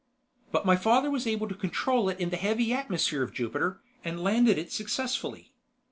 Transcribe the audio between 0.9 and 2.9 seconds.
was able to control it in the heavy